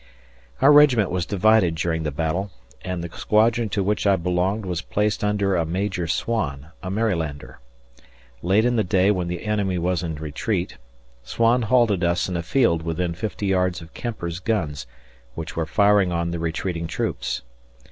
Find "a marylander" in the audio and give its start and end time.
6.81-7.59